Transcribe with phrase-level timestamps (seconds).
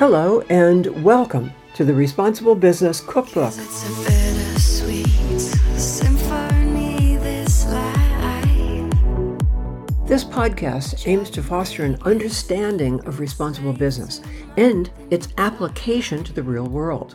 [0.00, 3.52] Hello, and welcome to the Responsible Business Cookbook.
[10.06, 14.22] This podcast aims to foster an understanding of responsible business
[14.56, 17.14] and its application to the real world.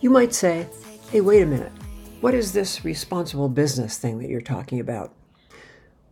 [0.00, 0.66] You might say,
[1.10, 1.72] hey, wait a minute,
[2.22, 5.12] what is this responsible business thing that you're talking about?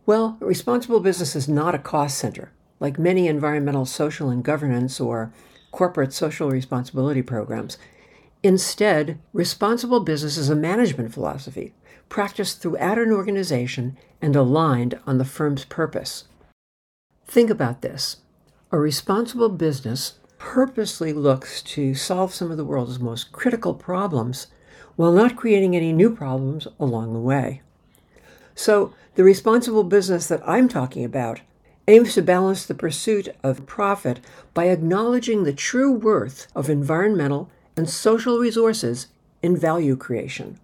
[0.05, 5.33] Well, responsible business is not a cost center, like many environmental, social, and governance or
[5.75, 7.77] corporate social responsibility programs.
[8.41, 11.73] Instead, responsible business is a management philosophy
[12.07, 16.23] practiced throughout an organization and aligned on the firm's purpose.
[17.27, 18.21] Think about this.
[18.71, 24.47] A responsible business purposely looks to solve some of the world's most critical problems
[24.95, 27.61] while not creating any new problems along the way.
[28.55, 31.41] So, the responsible business that I'm talking about
[31.87, 34.19] aims to balance the pursuit of profit
[34.53, 39.07] by acknowledging the true worth of environmental and social resources
[39.41, 40.59] in value creation.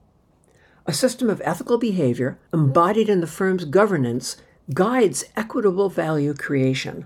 [0.88, 4.38] A system of ethical behavior embodied in the firm's governance
[4.74, 7.06] guides equitable value creation.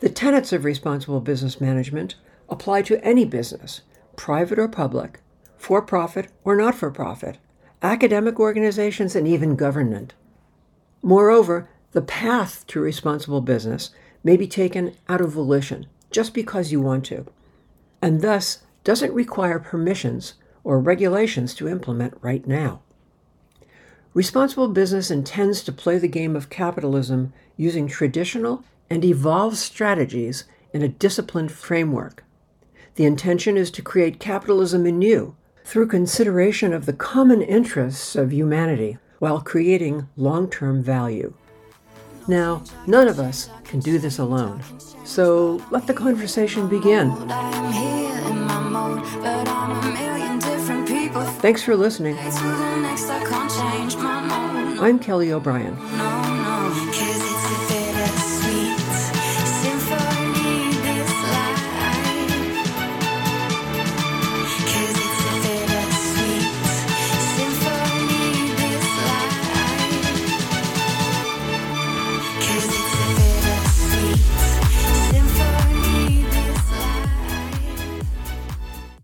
[0.00, 2.16] The tenets of responsible business management
[2.48, 3.82] apply to any business,
[4.16, 5.20] private or public,
[5.56, 7.38] for profit or not for profit,
[7.82, 10.12] academic organizations, and even government.
[11.02, 13.90] Moreover, the path to responsible business
[14.24, 17.26] may be taken out of volition, just because you want to,
[18.00, 22.80] and thus doesn't require permissions or regulations to implement right now.
[24.14, 30.82] Responsible business intends to play the game of capitalism using traditional and evolved strategies in
[30.82, 32.24] a disciplined framework.
[32.96, 38.98] The intention is to create capitalism anew through consideration of the common interests of humanity
[39.18, 41.32] while creating long term value.
[42.28, 44.62] Now, none of us can do this alone,
[45.04, 47.10] so let the conversation begin.
[51.40, 52.16] Thanks for listening.
[54.80, 55.76] I'm Kelly O'Brien.